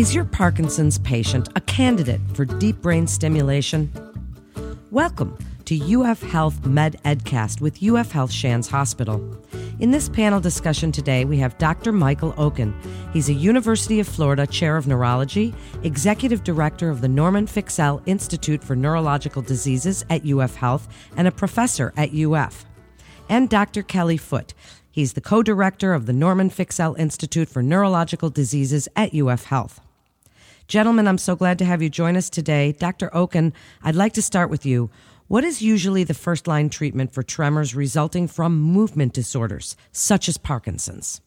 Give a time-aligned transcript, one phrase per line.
[0.00, 3.92] Is your Parkinson's patient a candidate for deep brain stimulation?
[4.90, 5.36] Welcome
[5.66, 9.22] to UF Health Med Edcast with UF Health Shands Hospital.
[9.78, 11.92] In this panel discussion today, we have Dr.
[11.92, 12.74] Michael Okun.
[13.12, 18.64] He's a University of Florida Chair of Neurology, Executive Director of the Norman Fixel Institute
[18.64, 22.64] for Neurological Diseases at UF Health, and a professor at UF.
[23.28, 23.82] And Dr.
[23.82, 24.54] Kelly Foote.
[24.90, 29.78] He's the co director of the Norman Fixel Institute for Neurological Diseases at UF Health.
[30.70, 32.70] Gentlemen, I'm so glad to have you join us today.
[32.70, 33.12] Dr.
[33.12, 33.52] Okun,
[33.82, 34.88] I'd like to start with you.
[35.26, 40.38] What is usually the first line treatment for tremors resulting from movement disorders, such as
[40.38, 41.22] Parkinson's?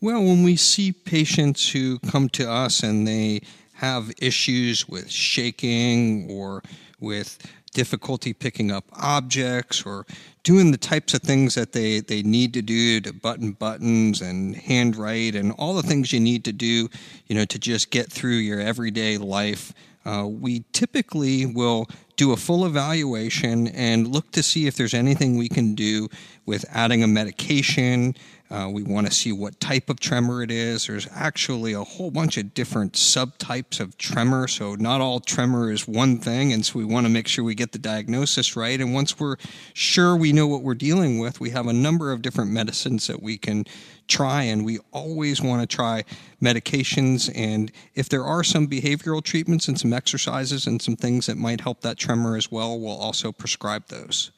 [0.00, 3.40] Well, when we see patients who come to us and they
[3.72, 6.62] have issues with shaking or
[7.00, 7.44] with
[7.78, 10.04] difficulty picking up objects or
[10.42, 14.56] doing the types of things that they, they need to do to button buttons and
[14.56, 16.88] handwrite and all the things you need to do,
[17.28, 19.72] you know, to just get through your everyday life.
[20.04, 25.38] Uh, we typically will do a full evaluation and look to see if there's anything
[25.38, 26.08] we can do
[26.46, 28.12] with adding a medication,
[28.50, 30.86] uh, we want to see what type of tremor it is.
[30.86, 34.48] There's actually a whole bunch of different subtypes of tremor.
[34.48, 36.52] So, not all tremor is one thing.
[36.52, 38.80] And so, we want to make sure we get the diagnosis right.
[38.80, 39.36] And once we're
[39.74, 43.22] sure we know what we're dealing with, we have a number of different medicines that
[43.22, 43.66] we can
[44.06, 44.44] try.
[44.44, 46.04] And we always want to try
[46.42, 47.30] medications.
[47.34, 51.60] And if there are some behavioral treatments and some exercises and some things that might
[51.60, 54.30] help that tremor as well, we'll also prescribe those.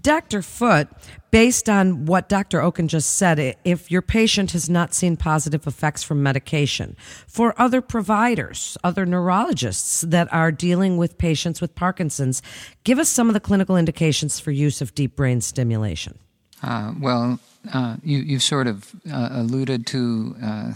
[0.00, 0.42] Dr.
[0.42, 0.88] Foote,
[1.30, 2.60] based on what Dr.
[2.60, 7.80] Okun just said, if your patient has not seen positive effects from medication, for other
[7.80, 12.42] providers, other neurologists that are dealing with patients with Parkinson's,
[12.84, 16.18] give us some of the clinical indications for use of deep brain stimulation.
[16.62, 17.38] Uh, well,
[17.72, 20.74] uh, you, you sort of uh, alluded to uh,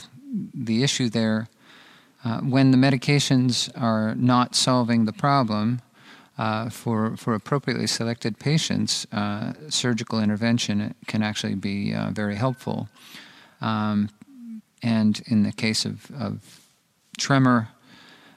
[0.54, 1.48] the issue there.
[2.22, 5.80] Uh, when the medications are not solving the problem,
[6.40, 12.88] uh, for, for appropriately selected patients, uh, surgical intervention can actually be uh, very helpful.
[13.60, 14.08] Um,
[14.82, 16.62] and in the case of, of
[17.18, 17.68] tremor,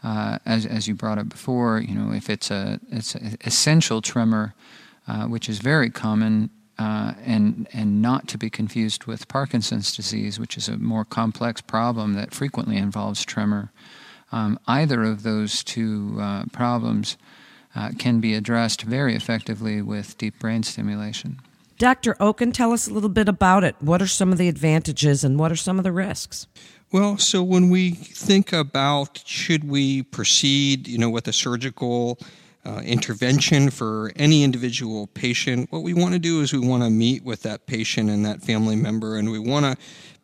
[0.04, 3.16] uh, as, as you brought up before, you know, if it's a it's
[3.46, 4.54] essential tremor,
[5.08, 10.58] uh, which is very common and and not to be confused with Parkinson's disease, which
[10.58, 13.72] is a more complex problem that frequently involves tremor.
[14.34, 16.20] Um, either of those two
[16.52, 17.16] problems
[17.76, 21.40] uh, can be addressed very effectively with deep brain stimulation.
[21.78, 22.16] Dr.
[22.20, 23.76] Okun, tell us a little bit about it.
[23.80, 26.48] What are some of the advantages and what are some of the risks?
[26.92, 32.20] Well, so when we think about should we proceed, you know, with a surgical
[32.66, 36.92] uh, intervention for any individual patient, what we want to do is we want to
[36.92, 39.76] meet with that patient and that family member, and we want to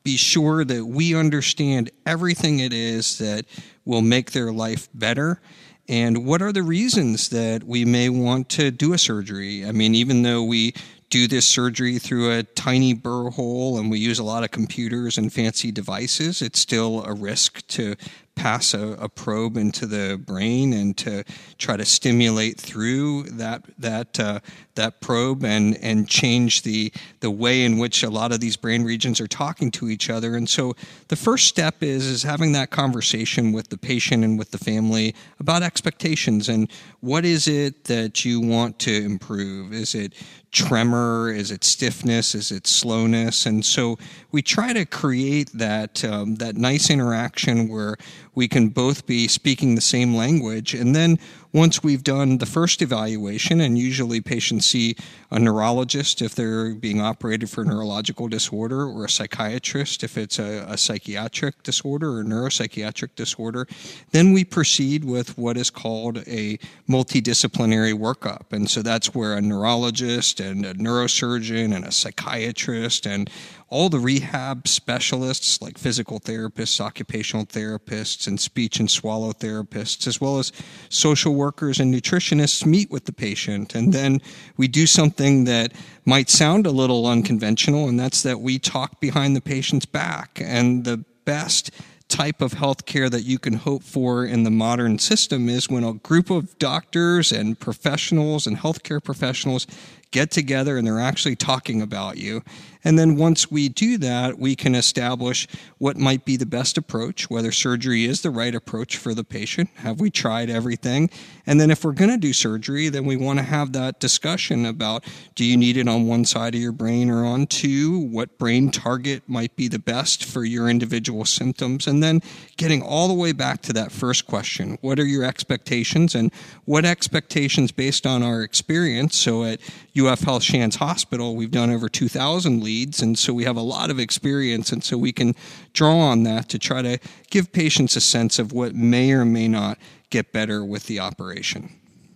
[0.03, 3.45] be sure that we understand everything it is that
[3.85, 5.41] will make their life better
[5.89, 9.66] and what are the reasons that we may want to do a surgery?
[9.66, 10.75] I mean, even though we
[11.09, 15.17] do this surgery through a tiny burr hole and we use a lot of computers
[15.17, 17.95] and fancy devices, it's still a risk to
[18.39, 21.25] pass a, a, probe into the brain and to
[21.57, 24.39] try to stimulate through that that uh,
[24.75, 26.89] that probe and and change the
[27.19, 30.35] the way in which a lot of these brain regions are talking to each other.
[30.35, 30.73] And so
[31.09, 35.13] the first step is is having that conversation with the patient and with the family
[35.41, 36.71] about expectations and
[37.01, 39.73] what is it that you want to improve?
[39.73, 40.13] Is it
[40.51, 41.31] tremor?
[41.31, 42.35] Is it stiffness?
[42.35, 43.45] Is it slowness?
[43.45, 43.97] And so
[44.31, 47.97] we try to create that um, that nice interaction where
[48.35, 51.19] we can both be speaking the same language, and then
[51.51, 54.95] once we've done the first evaluation, and usually patients see
[55.31, 60.38] a neurologist if they're being operated for a neurological disorder, or a psychiatrist if it's
[60.38, 63.68] a, a psychiatric disorder or neuropsychiatric disorder,
[64.12, 66.57] then we proceed with what is called a
[66.88, 68.51] multidisciplinary workup.
[68.51, 73.29] And so that's where a neurologist and a neurosurgeon and a psychiatrist and
[73.69, 80.19] all the rehab specialists like physical therapists, occupational therapists, and speech and swallow therapists, as
[80.19, 80.51] well as
[80.89, 83.75] social workers and nutritionists meet with the patient.
[83.75, 84.21] And then
[84.57, 85.74] we do something that
[86.06, 90.42] might sound a little unconventional, and that's that we talk behind the patient's back.
[90.44, 91.72] And the best
[92.10, 95.94] type of healthcare that you can hope for in the modern system is when a
[95.94, 99.68] group of doctors and professionals and healthcare professionals
[100.12, 102.44] get together and they're actually talking about you.
[102.83, 105.47] And then once we do that, we can establish
[105.79, 109.69] what might be the best approach, whether surgery is the right approach for the patient.
[109.75, 111.09] Have we tried everything?
[111.45, 114.65] And then if we're going to do surgery, then we want to have that discussion
[114.65, 115.03] about
[115.35, 117.99] do you need it on one side of your brain or on two?
[117.99, 121.85] What brain target might be the best for your individual symptoms?
[121.85, 122.21] And then
[122.55, 126.31] getting all the way back to that first question what are your expectations and
[126.65, 129.17] what expectations based on our experience?
[129.17, 129.59] So at
[129.97, 133.89] UF Health Shands Hospital, we've done over 2,000 leads, and so we have a lot
[133.89, 135.33] of experience, and so we can
[135.74, 137.00] draw on that to try to
[137.31, 139.77] give patients a sense of what may or may not
[140.12, 141.71] get better with the operation.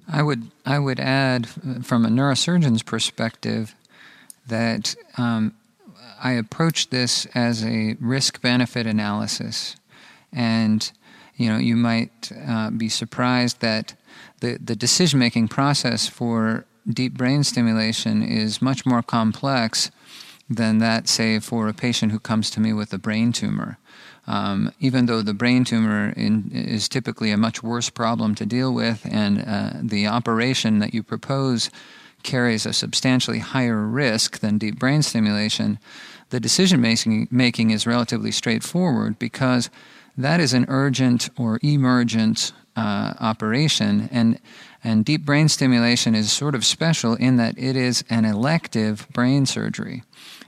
[0.07, 1.47] I would I would add,
[1.83, 3.73] from a neurosurgeon's perspective,
[4.47, 5.53] that um,
[6.21, 9.75] I approach this as a risk benefit analysis,
[10.31, 10.91] and
[11.35, 13.95] you know you might uh, be surprised that
[14.41, 19.89] the the decision making process for deep brain stimulation is much more complex
[20.49, 23.77] than that, say, for a patient who comes to me with a brain tumor.
[24.25, 28.73] Um, even though the brain tumor in, is typically a much worse problem to deal
[28.73, 31.69] with, and uh, the operation that you propose
[32.23, 35.77] carries a substantially higher risk than deep brain stimulation,
[36.29, 39.69] the decision making, making is relatively straightforward because
[40.17, 44.39] that is an urgent or emergent uh, operation, and
[44.83, 49.45] and deep brain stimulation is sort of special in that it is an elective brain
[49.45, 50.03] surgery.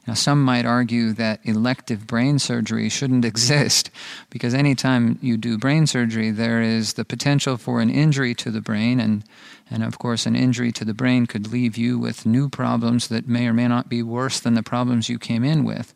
[0.08, 3.30] Now, some might argue that elective brain surgery shouldn't mm-hmm.
[3.30, 3.90] exist
[4.30, 8.62] because anytime you do brain surgery, there is the potential for an injury to the
[8.62, 9.24] brain, and,
[9.72, 13.28] and of course, an injury to the brain could leave you with new problems that
[13.28, 15.94] may or may not be worse than the problems you came in with.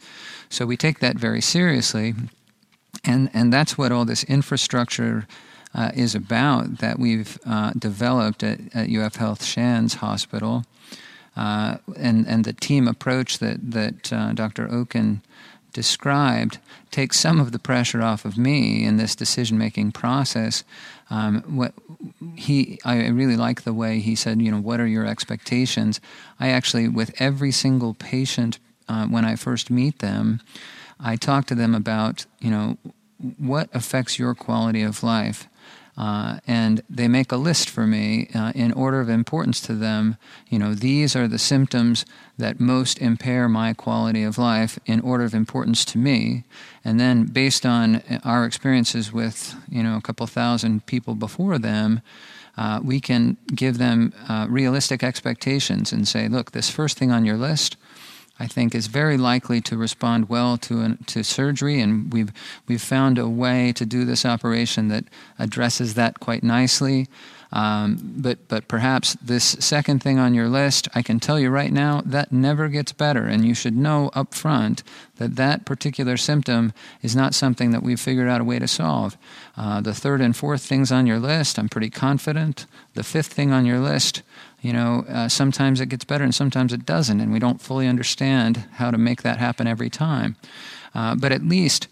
[0.49, 2.15] So we take that very seriously,
[3.03, 5.27] and, and that's what all this infrastructure
[5.73, 10.65] uh, is about that we've uh, developed at, at UF Health Shands Hospital.
[11.37, 14.67] Uh, and and the team approach that that uh, Dr.
[14.67, 15.21] Okun
[15.73, 16.57] described
[16.91, 20.63] takes some of the pressure off of me in this decision making process.
[21.09, 21.73] Um, what
[22.35, 25.99] he, I really like the way he said, you know, what are your expectations?
[26.39, 30.41] I actually, with every single patient, uh, when I first meet them,
[30.99, 32.77] I talk to them about, you know,
[33.37, 35.47] what affects your quality of life.
[35.99, 40.15] Uh, and they make a list for me uh, in order of importance to them.
[40.47, 42.05] You know, these are the symptoms
[42.37, 46.45] that most impair my quality of life in order of importance to me.
[46.85, 52.01] And then, based on our experiences with, you know, a couple thousand people before them,
[52.57, 57.25] uh, we can give them uh, realistic expectations and say, look, this first thing on
[57.25, 57.75] your list
[58.39, 62.31] I think, is very likely to respond well to an, to surgery, and we've
[62.67, 65.05] we've found a way to do this operation that
[65.37, 67.07] addresses that quite nicely.
[67.51, 71.71] Um, but but perhaps this second thing on your list, I can tell you right
[71.71, 74.83] now, that never gets better, and you should know up front
[75.15, 79.17] that that particular symptom is not something that we've figured out a way to solve.
[79.57, 82.67] Uh, the third and fourth things on your list, I'm pretty confident.
[82.93, 84.21] The fifth thing on your list,
[84.61, 87.87] you know, uh, sometimes it gets better and sometimes it doesn't, and we don't fully
[87.87, 90.35] understand how to make that happen every time.
[90.93, 91.87] Uh, but at least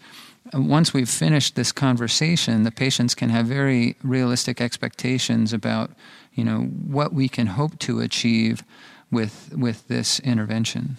[0.54, 5.90] uh, once we've finished this conversation, the patients can have very realistic expectations about,
[6.34, 8.62] you know, what we can hope to achieve
[9.10, 10.96] with with this intervention.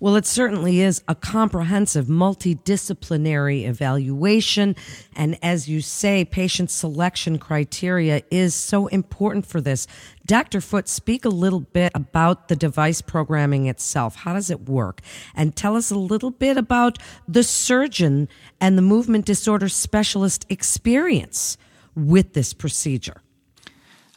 [0.00, 4.76] Well, it certainly is a comprehensive multidisciplinary evaluation.
[5.16, 9.88] And as you say, patient selection criteria is so important for this.
[10.24, 10.60] Dr.
[10.60, 14.14] Foote, speak a little bit about the device programming itself.
[14.14, 15.00] How does it work?
[15.34, 18.28] And tell us a little bit about the surgeon
[18.60, 21.58] and the movement disorder specialist experience
[21.96, 23.20] with this procedure.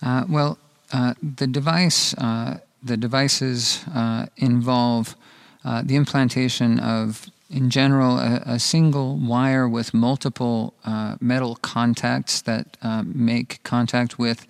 [0.03, 0.59] Uh, well,
[0.93, 5.15] uh, the device, uh, the devices uh, involve
[5.63, 12.41] uh, the implantation of, in general, a, a single wire with multiple uh, metal contacts
[12.41, 14.47] that uh, make contact with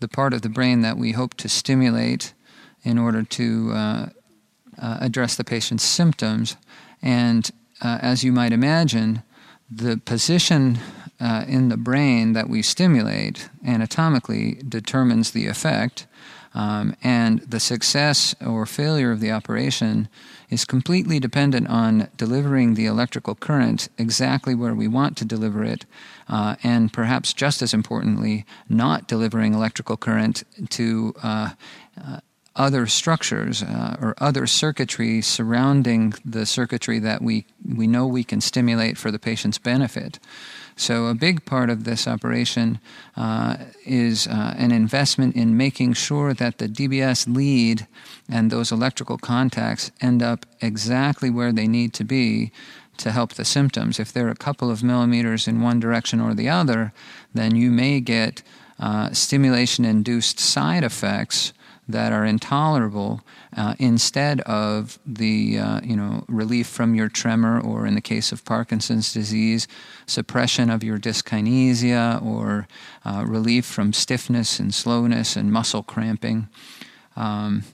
[0.00, 2.34] the part of the brain that we hope to stimulate
[2.84, 4.06] in order to uh,
[4.78, 6.56] uh, address the patient's symptoms.
[7.00, 7.50] And
[7.80, 9.22] as you might imagine,
[9.68, 10.78] the position
[11.22, 16.06] uh, in the brain that we stimulate anatomically determines the effect.
[16.54, 20.08] Um, and the success or failure of the operation
[20.50, 25.86] is completely dependent on delivering the electrical current exactly where we want to deliver it,
[26.28, 31.50] uh, and perhaps just as importantly, not delivering electrical current to uh,
[32.04, 32.20] uh,
[32.54, 38.42] other structures uh, or other circuitry surrounding the circuitry that we, we know we can
[38.42, 40.18] stimulate for the patient's benefit.
[40.76, 42.80] So, a big part of this operation
[43.16, 47.86] uh, is uh, an investment in making sure that the DBS lead
[48.28, 52.52] and those electrical contacts end up exactly where they need to be
[52.98, 53.98] to help the symptoms.
[53.98, 56.92] If they're a couple of millimeters in one direction or the other,
[57.34, 58.42] then you may get
[58.78, 61.52] uh, stimulation induced side effects
[61.88, 63.22] that are intolerable
[63.56, 68.32] uh, instead of the uh, you know relief from your tremor or in the case
[68.32, 69.66] of Parkinson's disease
[70.06, 72.68] suppression of your dyskinesia or
[73.04, 76.48] uh, relief from stiffness and slowness and muscle cramping.
[77.16, 77.64] Um,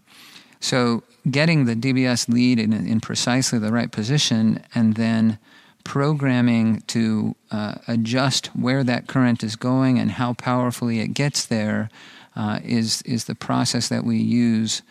[0.61, 5.39] so getting the DBS lead in, in precisely the right position and then
[5.85, 11.89] programming to uh, adjust where that current is going and how powerfully it gets there
[12.39, 14.83] uh, is is the process that we use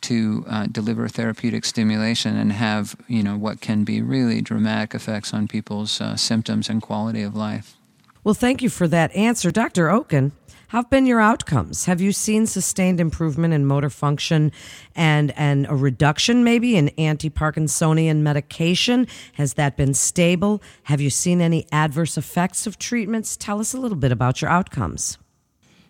[0.00, 5.32] to uh, deliver therapeutic stimulation and have you know what can be really dramatic effects
[5.32, 7.76] on people's uh, symptoms and quality of life.
[8.24, 9.90] Well, thank you for that answer, Dr.
[9.90, 10.32] Okun.
[10.68, 11.84] How have been your outcomes?
[11.84, 14.50] Have you seen sustained improvement in motor function
[14.96, 19.06] and and a reduction maybe in anti-Parkinsonian medication?
[19.34, 20.62] Has that been stable?
[20.84, 23.36] Have you seen any adverse effects of treatments?
[23.36, 25.18] Tell us a little bit about your outcomes.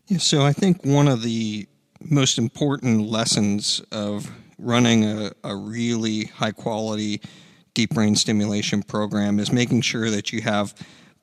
[0.06, 1.66] Yeah, so I think one of the
[2.00, 7.23] most important lessons of running a, a really high quality
[7.73, 10.75] deep brain stimulation program is making sure that you have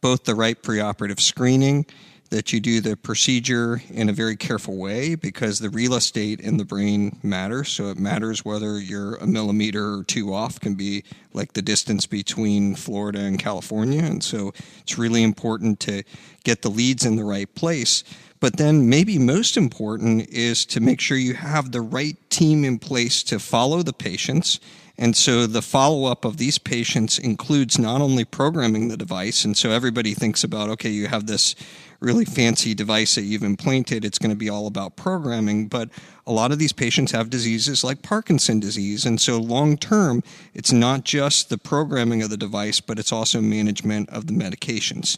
[0.01, 1.85] both the right preoperative screening,
[2.31, 6.55] that you do the procedure in a very careful way because the real estate in
[6.55, 7.69] the brain matters.
[7.69, 12.05] So it matters whether you're a millimeter or two off, can be like the distance
[12.05, 14.01] between Florida and California.
[14.01, 16.03] And so it's really important to
[16.45, 18.05] get the leads in the right place.
[18.39, 22.79] But then, maybe most important is to make sure you have the right team in
[22.79, 24.59] place to follow the patients.
[24.97, 29.55] And so the follow up of these patients includes not only programming the device, and
[29.55, 31.55] so everybody thinks about, okay, you have this
[32.01, 35.67] really fancy device that you've implanted, it's going to be all about programming.
[35.67, 35.89] But
[36.25, 39.05] a lot of these patients have diseases like Parkinson disease.
[39.05, 43.39] And so long term, it's not just the programming of the device, but it's also
[43.39, 45.17] management of the medications.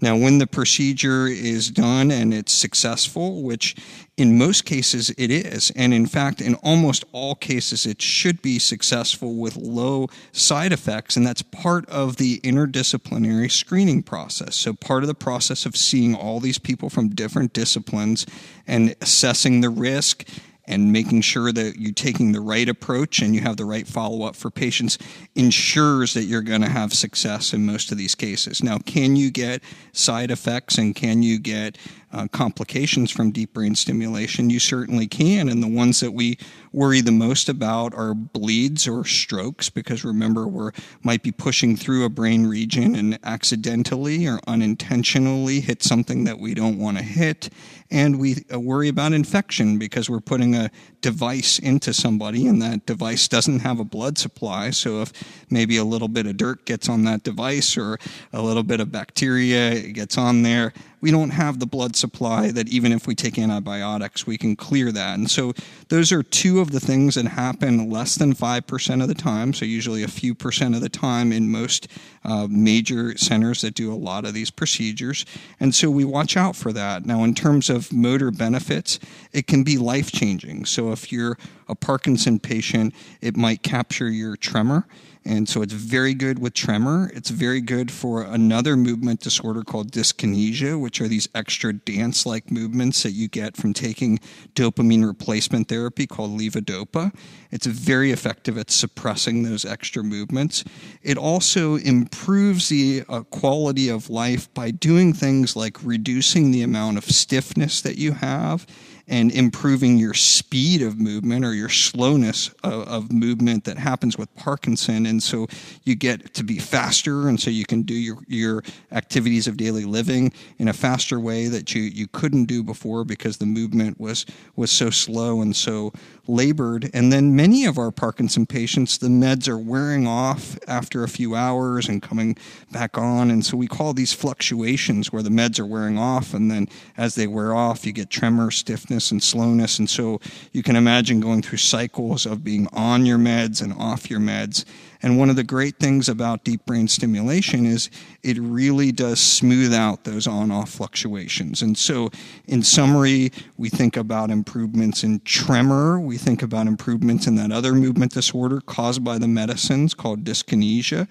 [0.00, 3.76] Now, when the procedure is done and it's successful, which
[4.16, 8.58] in most cases it is, and in fact, in almost all cases, it should be
[8.58, 14.54] successful with low side effects, and that's part of the interdisciplinary screening process.
[14.56, 18.26] So, part of the process of seeing all these people from different disciplines
[18.66, 20.24] and assessing the risk
[20.66, 24.26] and making sure that you're taking the right approach and you have the right follow
[24.26, 24.98] up for patients
[25.34, 28.62] ensures that you're going to have success in most of these cases.
[28.62, 31.76] Now, can you get side effects and can you get
[32.14, 34.48] uh, complications from deep brain stimulation?
[34.48, 35.48] You certainly can.
[35.48, 36.38] And the ones that we
[36.72, 40.70] worry the most about are bleeds or strokes, because remember, we
[41.02, 46.54] might be pushing through a brain region and accidentally or unintentionally hit something that we
[46.54, 47.50] don't want to hit.
[47.90, 52.86] And we uh, worry about infection because we're putting a device into somebody and that
[52.86, 54.70] device doesn't have a blood supply.
[54.70, 55.12] So if
[55.50, 57.98] maybe a little bit of dirt gets on that device or
[58.32, 60.72] a little bit of bacteria gets on there,
[61.04, 64.90] we don't have the blood supply that even if we take antibiotics, we can clear
[64.90, 65.18] that.
[65.18, 65.52] And so
[65.90, 69.52] those are two of the things that happen less than 5% of the time.
[69.52, 71.88] So usually a few percent of the time in most
[72.24, 75.26] uh, major centers that do a lot of these procedures.
[75.60, 77.04] And so we watch out for that.
[77.04, 78.98] Now, in terms of motor benefits,
[79.30, 80.64] it can be life changing.
[80.64, 81.36] So if you're
[81.68, 84.86] a Parkinson patient, it might capture your tremor.
[85.26, 87.10] And so it's very good with tremor.
[87.14, 92.50] It's very good for another movement disorder called dyskinesia, which are these extra dance like
[92.50, 94.18] movements that you get from taking
[94.54, 97.14] dopamine replacement therapy called levodopa.
[97.50, 100.62] It's very effective at suppressing those extra movements.
[101.02, 106.98] It also improves the uh, quality of life by doing things like reducing the amount
[106.98, 108.66] of stiffness that you have
[109.06, 114.34] and improving your speed of movement or your slowness of, of, movement that happens with
[114.34, 115.04] Parkinson.
[115.14, 115.46] And so
[115.84, 119.84] you get to be faster, and so you can do your, your activities of daily
[119.84, 124.26] living in a faster way that you, you couldn't do before because the movement was,
[124.56, 125.92] was so slow and so
[126.26, 126.90] labored.
[126.92, 131.36] And then many of our Parkinson patients, the meds are wearing off after a few
[131.36, 132.36] hours and coming
[132.72, 133.30] back on.
[133.30, 137.14] And so we call these fluctuations where the meds are wearing off, and then as
[137.14, 139.78] they wear off, you get tremor, stiffness and slowness.
[139.78, 144.10] And so you can imagine going through cycles of being on your meds and off
[144.10, 144.64] your meds
[145.04, 147.90] And one of the great things about deep brain stimulation is
[148.22, 151.60] it really does smooth out those on off fluctuations.
[151.60, 152.08] And so,
[152.46, 157.74] in summary, we think about improvements in tremor, we think about improvements in that other
[157.74, 161.06] movement disorder caused by the medicines called dyskinesia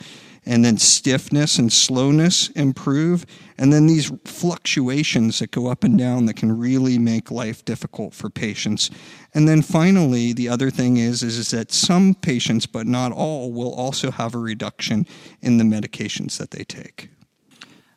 [0.46, 3.26] and then stiffness and slowness improve,
[3.58, 8.14] and then these fluctuations that go up and down that can really make life difficult
[8.14, 8.90] for patients.
[9.34, 13.52] And then finally, the other thing is, is, is that some patients, but not all,
[13.52, 15.08] will also have a reduction
[15.42, 17.10] in the medications that they take.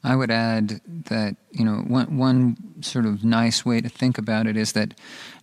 [0.07, 4.47] I would add that you know one one sort of nice way to think about
[4.47, 4.95] it is that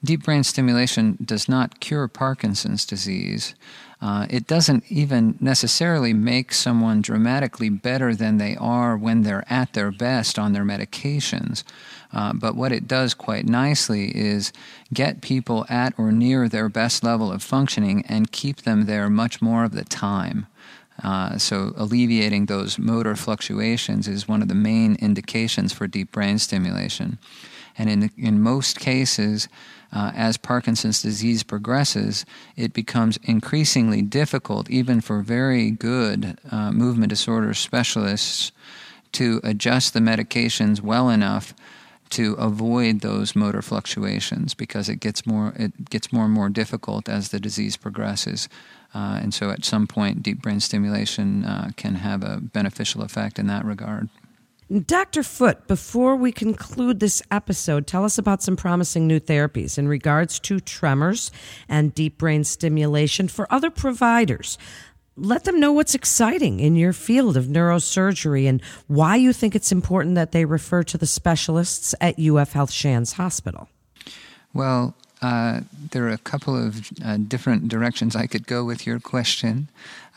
[0.06, 3.56] deep brain stimulation does not cure Parkinson's disease.
[4.04, 9.72] Uh, it doesn't even necessarily make someone dramatically better than they are when they're at
[9.72, 11.64] their best on their medications.
[12.12, 14.52] Uh, but what it does quite nicely is
[14.94, 19.42] get people at or near their best level of functioning and keep them there much
[19.42, 20.48] more of the time.
[21.02, 26.38] Uh, so, alleviating those motor fluctuations is one of the main indications for deep brain
[26.38, 27.18] stimulation.
[27.78, 29.48] And in, in most cases,
[29.92, 32.26] uh, as Parkinson's disease progresses,
[32.56, 38.52] it becomes increasingly difficult, even for very good uh, movement disorder specialists,
[39.12, 41.54] to adjust the medications well enough
[42.10, 47.10] to avoid those motor fluctuations because it gets more it gets more and more difficult
[47.10, 48.48] as the disease progresses.
[48.94, 53.40] Uh, and so, at some point, deep brain stimulation uh, can have a beneficial effect
[53.40, 54.10] in that regard.
[54.74, 55.22] Dr.
[55.22, 60.40] Foote, before we conclude this episode, tell us about some promising new therapies in regards
[60.40, 61.30] to tremors
[61.70, 64.58] and deep brain stimulation for other providers.
[65.16, 69.72] Let them know what's exciting in your field of neurosurgery and why you think it's
[69.72, 73.70] important that they refer to the specialists at UF Health Shands Hospital.
[74.56, 75.62] Well, uh,
[75.92, 79.68] there are a couple of uh, different directions I could go with your question.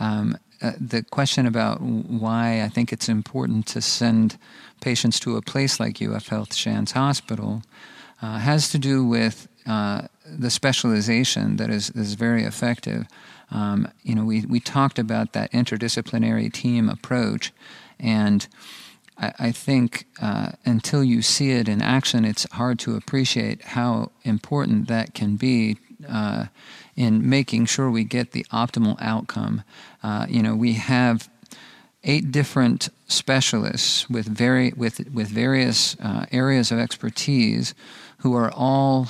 [0.00, 4.38] Um, uh, the question about why I think it's important to send
[4.80, 7.62] patients to a place like UF Health Shands Hospital
[8.22, 13.06] uh, has to do with uh, the specialization that is, is very effective.
[13.50, 17.52] Um, you know, we, we talked about that interdisciplinary team approach,
[17.98, 18.46] and
[19.18, 24.12] I, I think uh, until you see it in action, it's hard to appreciate how
[24.22, 26.46] important that can be uh,
[26.96, 29.62] in making sure we get the optimal outcome.
[30.02, 31.28] Uh, you know, we have
[32.04, 37.74] eight different specialists with very with with various uh, areas of expertise
[38.18, 39.08] who are all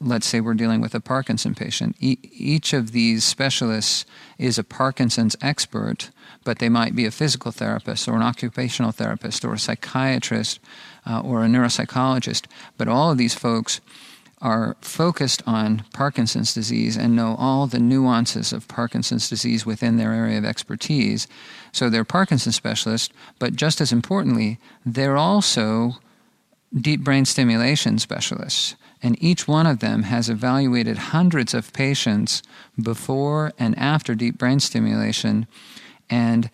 [0.00, 1.96] let's say we're dealing with a Parkinson patient.
[2.00, 4.04] E- each of these specialists
[4.38, 6.10] is a Parkinson's expert,
[6.42, 10.60] but they might be a physical therapist or an occupational therapist or a psychiatrist
[11.06, 12.46] uh, or a neuropsychologist.
[12.76, 13.80] But all of these folks
[14.44, 20.12] are focused on Parkinson's disease and know all the nuances of Parkinson's disease within their
[20.12, 21.26] area of expertise.
[21.72, 25.94] So they're Parkinson's specialists, but just as importantly, they're also
[26.78, 28.76] deep brain stimulation specialists.
[29.02, 32.42] And each one of them has evaluated hundreds of patients
[32.80, 35.46] before and after deep brain stimulation,
[36.10, 36.50] and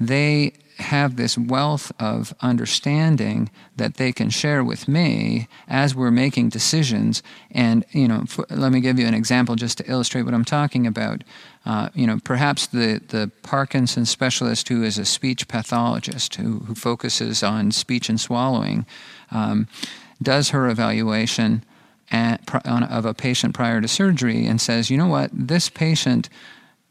[0.00, 6.48] they have this wealth of understanding that they can share with me as we're making
[6.48, 7.22] decisions.
[7.50, 10.44] And, you know, for, let me give you an example just to illustrate what I'm
[10.44, 11.22] talking about.
[11.66, 16.74] Uh, you know, perhaps the, the Parkinson specialist who is a speech pathologist who, who
[16.74, 18.86] focuses on speech and swallowing
[19.30, 19.68] um,
[20.22, 21.62] does her evaluation
[22.10, 26.28] at, of a patient prior to surgery and says, you know what, this patient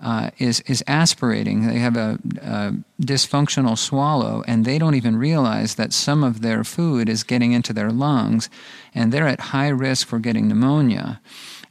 [0.02, 1.68] uh, is is aspirating.
[1.68, 6.64] They have a, a, dysfunctional swallow, and they don't even realize that some of their
[6.64, 8.50] food is getting into their lungs,
[8.96, 11.20] and they're at high risk for getting pneumonia.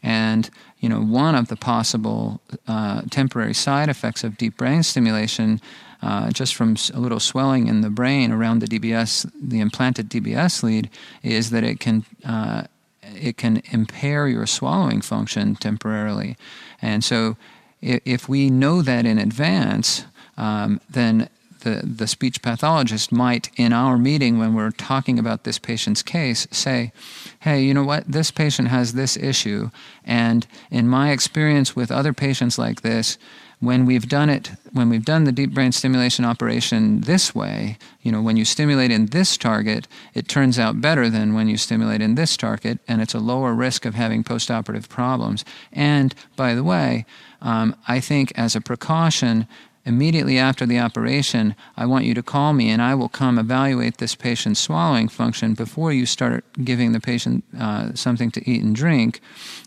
[0.02, 5.60] And you know, one of the possible uh, temporary side effects of deep brain stimulation,
[6.02, 10.62] uh, just from a little swelling in the brain around the DBS, the implanted DBS
[10.62, 10.88] lead,
[11.22, 12.64] is that it can uh,
[13.02, 16.36] it can impair your swallowing function temporarily,
[16.82, 17.38] and so
[17.80, 20.04] if we know that in advance,
[20.36, 21.28] um, then
[21.60, 26.46] the, the speech pathologist might, in our meeting when we're talking about this patient's case,
[26.50, 26.92] say,
[27.40, 29.70] hey, you know what, this patient has this issue.
[30.04, 33.18] And in my experience with other patients like this,
[33.60, 38.12] when we've done it, when we've done the deep brain stimulation operation this way, you
[38.12, 42.00] know, when you stimulate in this target, it turns out better than when you stimulate
[42.00, 45.44] in this target, and it's a lower risk of having postoperative problems.
[45.72, 47.04] And by the way,
[47.42, 49.48] um, I think as a precaution,
[49.88, 53.96] immediately after the operation, I want you to call me and I will come evaluate
[53.96, 58.76] this patient's swallowing function before you start giving the patient uh, something to eat and
[58.76, 59.20] drink,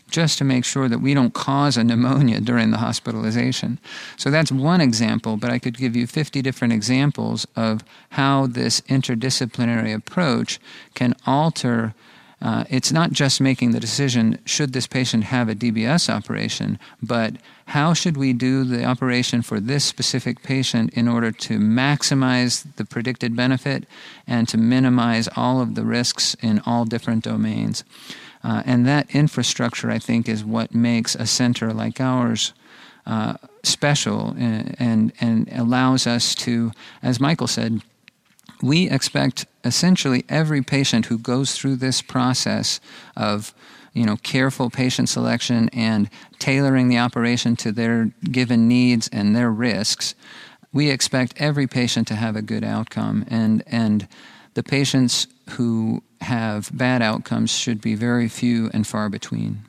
[0.08, 3.80] just to make sure that we don't cause a pneumonia during the hospitalization.
[4.16, 8.80] So that's one example, but I could give you 50 different examples of how this
[8.82, 10.60] interdisciplinary approach
[10.94, 11.94] can alter
[12.42, 17.34] uh, it's not just making the decision should this patient have a DBS operation, but
[17.66, 22.84] how should we do the operation for this specific patient in order to maximize the
[22.84, 23.86] predicted benefit
[24.26, 27.84] and to minimize all of the risks in all different domains.
[28.42, 32.52] Uh, and that infrastructure, I think, is what makes a center like ours
[33.06, 36.72] uh, special and, and, and allows us to,
[37.04, 37.82] as Michael said,
[38.62, 42.80] we expect essentially every patient who goes through this process
[43.16, 43.52] of
[43.92, 49.50] you know careful patient selection and tailoring the operation to their given needs and their
[49.50, 50.14] risks
[50.72, 53.24] we expect every patient to have a good outcome.
[53.28, 54.08] And and
[54.54, 59.62] the patients who have bad outcomes should be very few and far between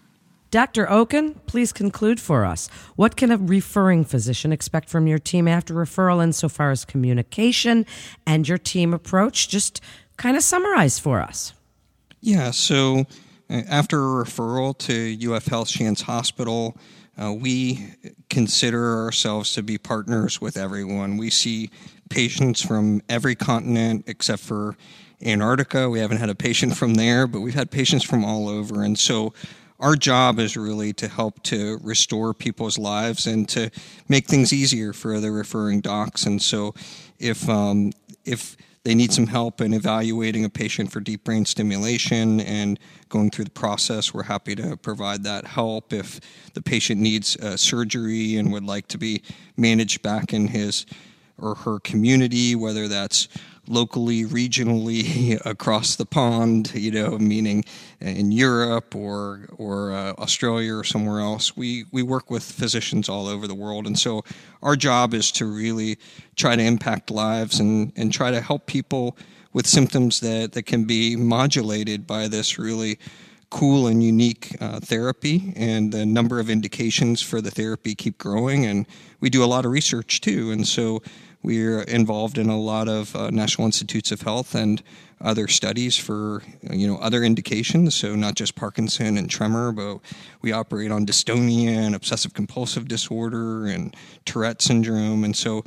[0.54, 0.88] Dr.
[0.88, 2.68] Okun, please conclude for us.
[2.96, 7.88] What can a referring physician expect from your team after referral insofar as communication
[8.28, 9.50] and your team approach?
[9.50, 9.82] Just
[10.16, 11.54] kind of summarize for us.
[12.22, 13.08] Yeah, so
[13.50, 16.78] uh, after a referral to UF Health Shands Hospital,
[17.20, 17.88] uh, we
[18.30, 21.18] consider ourselves to be partners with everyone.
[21.18, 21.72] We see
[22.12, 24.78] patients from every continent except for
[25.26, 25.90] Antarctica.
[25.90, 28.84] We haven't had a patient from there, but we've had patients from all over.
[28.84, 29.34] And so
[29.84, 33.70] our job is really to help to restore people's lives and to
[34.08, 36.26] make things easier for the referring docs.
[36.26, 36.74] And so,
[37.20, 37.92] if um,
[38.24, 43.30] if they need some help in evaluating a patient for deep brain stimulation and going
[43.30, 45.92] through the process, we're happy to provide that help.
[45.92, 46.22] If
[46.54, 49.22] the patient needs uh, surgery and would like to be
[49.58, 50.86] managed back in his
[51.38, 53.28] or her community, whether that's
[53.68, 57.64] locally, regionally, across the pond, you know, meaning
[58.00, 61.56] in Europe or or uh, Australia or somewhere else.
[61.56, 64.24] We we work with physicians all over the world, and so
[64.62, 65.98] our job is to really
[66.36, 69.18] try to impact lives and and try to help people
[69.54, 72.98] with symptoms that that can be modulated by this really
[73.54, 78.66] cool and unique uh, therapy, and the number of indications for the therapy keep growing.
[78.66, 78.88] And
[79.20, 81.04] we do a lot of research too, and so
[81.44, 84.82] we're involved in a lot of uh, National Institutes of Health and
[85.22, 87.94] other studies for you know other indications.
[87.94, 90.00] So not just Parkinson and tremor, but
[90.42, 95.24] we operate on dystonia and obsessive compulsive disorder and Tourette syndrome.
[95.24, 95.64] And so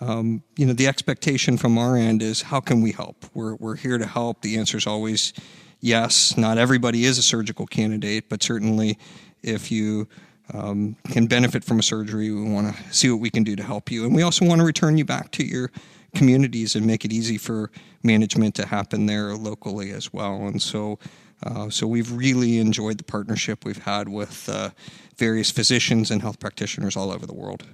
[0.00, 3.24] um, you know the expectation from our end is how can we help?
[3.34, 4.42] We're we're here to help.
[4.42, 5.32] The answer is always
[5.84, 6.36] yes.
[6.36, 8.98] Not everybody is a surgical candidate, but certainly
[9.42, 10.08] if you
[10.52, 12.30] um, can benefit from a surgery.
[12.30, 14.04] We want to see what we can do to help you.
[14.04, 15.70] And we also want to return you back to your
[16.14, 17.70] communities and make it easy for
[18.02, 20.46] management to happen there locally as well.
[20.46, 20.98] And so,
[21.42, 24.70] uh, so we've really enjoyed the partnership we've had with uh,
[25.16, 27.64] various physicians and health practitioners all over the world.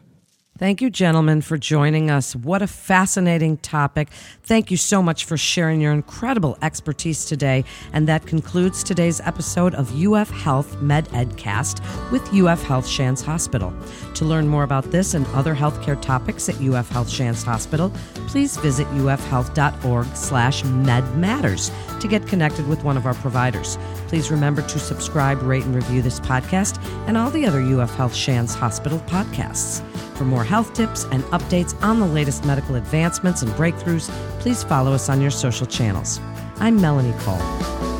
[0.61, 2.37] Thank you, gentlemen, for joining us.
[2.37, 4.11] What a fascinating topic.
[4.43, 7.65] Thank you so much for sharing your incredible expertise today.
[7.95, 11.81] And that concludes today's episode of UF Health Med Edcast
[12.13, 13.73] with UF Health Shands Hospital.
[14.13, 17.91] To learn more about this and other healthcare topics at UF Health Shands Hospital,
[18.27, 23.79] please visit ufhealth.org slash medmatters to get connected with one of our providers.
[24.09, 28.15] Please remember to subscribe, rate, and review this podcast and all the other UF Health
[28.15, 29.83] Shands Hospital podcasts.
[30.21, 34.93] For more health tips and updates on the latest medical advancements and breakthroughs, please follow
[34.93, 36.21] us on your social channels.
[36.57, 38.00] I'm Melanie Cole.